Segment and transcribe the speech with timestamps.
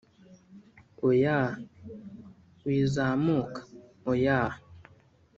[1.07, 1.39] Oya…
[2.65, 3.61] Wizamuka…
[4.11, 4.39] oya